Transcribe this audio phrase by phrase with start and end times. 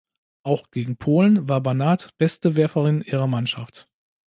[0.41, 3.87] Auch gegen Polen war Barnard beste Werferin ihrer Mannschaft.